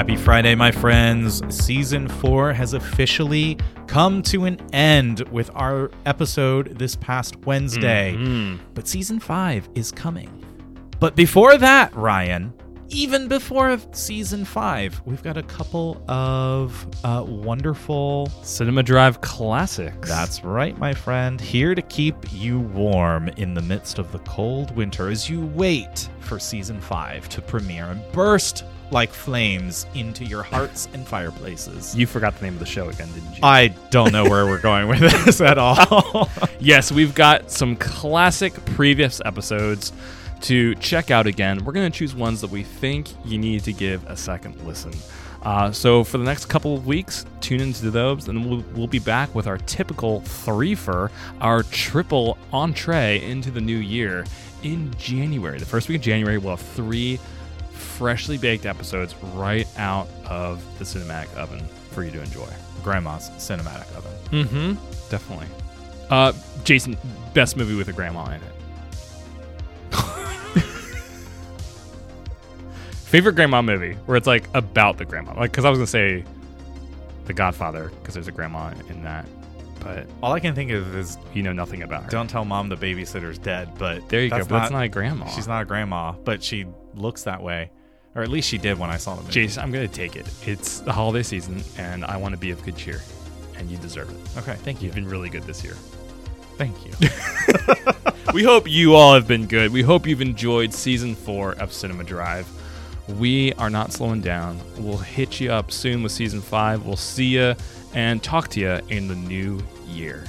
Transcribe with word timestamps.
Happy 0.00 0.16
Friday, 0.16 0.54
my 0.54 0.70
friends. 0.70 1.42
Season 1.54 2.08
four 2.08 2.54
has 2.54 2.72
officially 2.72 3.58
come 3.86 4.22
to 4.22 4.46
an 4.46 4.56
end 4.72 5.20
with 5.28 5.50
our 5.54 5.90
episode 6.06 6.78
this 6.78 6.96
past 6.96 7.36
Wednesday. 7.44 8.16
But 8.72 8.88
season 8.88 9.20
five 9.20 9.68
is 9.74 9.92
coming. 9.92 10.42
But 11.00 11.16
before 11.16 11.58
that, 11.58 11.94
Ryan, 11.94 12.54
even 12.88 13.28
before 13.28 13.78
season 13.92 14.46
five, 14.46 14.98
we've 15.04 15.22
got 15.22 15.36
a 15.36 15.42
couple 15.42 16.02
of 16.08 16.86
uh, 17.04 17.22
wonderful 17.28 18.28
Cinema 18.42 18.82
Drive 18.82 19.20
classics. 19.20 20.08
that's 20.08 20.42
right, 20.42 20.78
my 20.78 20.94
friend. 20.94 21.38
Here 21.38 21.74
to 21.74 21.82
keep 21.82 22.16
you 22.32 22.58
warm 22.58 23.28
in 23.28 23.52
the 23.52 23.60
midst 23.60 23.98
of 23.98 24.12
the 24.12 24.18
cold 24.20 24.74
winter 24.74 25.10
as 25.10 25.28
you 25.28 25.44
wait 25.48 26.08
for 26.20 26.38
season 26.38 26.80
five 26.80 27.28
to 27.28 27.42
premiere 27.42 27.84
and 27.84 28.00
burst 28.12 28.64
like 28.92 29.10
flames 29.10 29.86
into 29.94 30.24
your 30.24 30.42
hearts 30.42 30.88
and 30.92 31.06
fireplaces. 31.06 31.94
you 31.96 32.06
forgot 32.06 32.36
the 32.36 32.44
name 32.44 32.54
of 32.54 32.60
the 32.60 32.66
show 32.66 32.88
again, 32.88 33.08
didn't 33.12 33.34
you? 33.34 33.40
I 33.42 33.68
don't 33.90 34.12
know 34.12 34.24
where 34.24 34.46
we're 34.46 34.60
going 34.60 34.88
with 34.88 35.00
this 35.00 35.40
at 35.40 35.58
all. 35.58 36.28
yes, 36.60 36.90
we've 36.90 37.14
got 37.14 37.50
some 37.50 37.76
classic 37.76 38.52
previous 38.64 39.20
episodes 39.24 39.92
to 40.42 40.74
check 40.76 41.10
out 41.10 41.26
again. 41.26 41.64
We're 41.64 41.72
going 41.72 41.90
to 41.90 41.96
choose 41.98 42.14
ones 42.14 42.40
that 42.40 42.50
we 42.50 42.62
think 42.62 43.08
you 43.24 43.38
need 43.38 43.64
to 43.64 43.72
give 43.72 44.04
a 44.06 44.16
second 44.16 44.60
listen. 44.66 44.92
Uh, 45.42 45.72
so 45.72 46.04
for 46.04 46.18
the 46.18 46.24
next 46.24 46.46
couple 46.46 46.74
of 46.74 46.86
weeks, 46.86 47.24
tune 47.40 47.60
into 47.60 47.90
those, 47.90 48.28
and 48.28 48.48
we'll, 48.48 48.64
we'll 48.74 48.86
be 48.86 48.98
back 48.98 49.34
with 49.34 49.46
our 49.46 49.58
typical 49.58 50.20
three-fer, 50.20 51.10
our 51.40 51.62
triple 51.64 52.36
entree 52.52 53.22
into 53.22 53.50
the 53.50 53.60
new 53.60 53.78
year 53.78 54.24
in 54.62 54.92
January. 54.98 55.58
The 55.58 55.64
first 55.64 55.88
week 55.88 55.96
of 55.96 56.02
January, 56.02 56.36
we'll 56.36 56.56
have 56.56 56.66
three 56.66 57.18
freshly 57.80 58.38
baked 58.38 58.66
episodes 58.66 59.14
right 59.34 59.66
out 59.76 60.08
of 60.26 60.62
the 60.78 60.84
cinematic 60.84 61.34
oven 61.36 61.64
for 61.90 62.04
you 62.04 62.10
to 62.10 62.22
enjoy. 62.22 62.48
Grandma's 62.82 63.30
cinematic 63.30 63.92
oven. 63.96 64.12
Mm-hmm. 64.30 64.72
Definitely. 65.10 65.46
Uh, 66.08 66.32
Jason, 66.64 66.96
best 67.34 67.56
movie 67.56 67.74
with 67.74 67.88
a 67.88 67.92
grandma 67.92 68.26
in 68.26 68.40
it. 68.40 68.52
Favorite 72.92 73.34
grandma 73.34 73.60
movie 73.62 73.94
where 74.06 74.16
it's 74.16 74.26
like 74.26 74.48
about 74.54 74.98
the 74.98 75.04
grandma, 75.04 75.34
like 75.34 75.50
because 75.50 75.64
I 75.64 75.70
was 75.70 75.78
gonna 75.78 75.86
say 75.86 76.24
The 77.26 77.32
Godfather 77.32 77.90
because 78.00 78.14
there's 78.14 78.28
a 78.28 78.32
grandma 78.32 78.72
in 78.88 79.02
that, 79.02 79.26
but 79.80 80.06
All 80.22 80.32
I 80.32 80.40
can 80.40 80.54
think 80.54 80.70
of 80.70 80.94
is 80.96 81.18
you 81.34 81.42
know 81.42 81.52
nothing 81.52 81.82
about 81.82 82.04
her. 82.04 82.10
don't 82.10 82.28
tell 82.28 82.44
mom 82.44 82.68
the 82.68 82.76
babysitter's 82.76 83.38
dead, 83.38 83.70
but 83.78 84.08
there 84.08 84.22
you 84.22 84.30
go. 84.30 84.38
But 84.38 84.48
that's 84.48 84.70
not 84.70 84.84
a 84.84 84.88
grandma. 84.88 85.26
She's 85.26 85.48
not 85.48 85.62
a 85.62 85.64
grandma, 85.64 86.12
but 86.12 86.42
she 86.42 86.66
looks 86.94 87.24
that 87.24 87.42
way. 87.42 87.70
Or 88.14 88.22
at 88.22 88.28
least 88.28 88.48
she 88.48 88.58
did 88.58 88.78
when 88.78 88.90
I 88.90 88.96
saw 88.96 89.14
the 89.14 89.22
movie. 89.22 89.32
Jason, 89.32 89.62
I'm 89.62 89.70
gonna 89.72 89.86
take 89.88 90.16
it. 90.16 90.28
It's 90.46 90.80
the 90.80 90.92
holiday 90.92 91.22
season, 91.22 91.62
and 91.78 92.04
I 92.04 92.16
want 92.16 92.32
to 92.34 92.38
be 92.38 92.50
of 92.50 92.62
good 92.64 92.76
cheer, 92.76 93.00
and 93.56 93.70
you 93.70 93.76
deserve 93.78 94.10
it. 94.10 94.38
Okay, 94.38 94.54
thank 94.56 94.82
you. 94.82 94.86
You've 94.86 94.94
been 94.96 95.08
really 95.08 95.28
good 95.28 95.44
this 95.44 95.62
year. 95.62 95.74
Thank 96.58 96.76
you. 96.84 96.92
we 98.34 98.42
hope 98.42 98.68
you 98.68 98.94
all 98.94 99.14
have 99.14 99.26
been 99.26 99.46
good. 99.46 99.72
We 99.72 99.82
hope 99.82 100.06
you've 100.06 100.20
enjoyed 100.20 100.74
season 100.74 101.14
four 101.14 101.52
of 101.54 101.72
Cinema 101.72 102.04
Drive. 102.04 102.46
We 103.18 103.52
are 103.54 103.70
not 103.70 103.92
slowing 103.92 104.20
down. 104.20 104.60
We'll 104.78 104.98
hit 104.98 105.40
you 105.40 105.52
up 105.52 105.70
soon 105.72 106.02
with 106.02 106.12
season 106.12 106.40
five. 106.40 106.86
We'll 106.86 106.96
see 106.96 107.26
you 107.26 107.54
and 107.94 108.22
talk 108.22 108.48
to 108.48 108.60
you 108.60 108.80
in 108.88 109.08
the 109.08 109.14
new 109.14 109.60
year. 109.86 110.24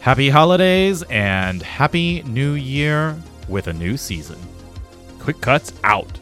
Happy 0.00 0.30
holidays 0.30 1.02
and 1.10 1.62
happy 1.62 2.22
new 2.22 2.52
year 2.52 3.16
with 3.48 3.66
a 3.66 3.72
new 3.72 3.96
season. 3.96 4.38
Quick 5.18 5.40
cuts 5.40 5.72
out. 5.84 6.18